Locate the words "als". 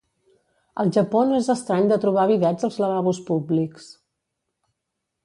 2.69-2.79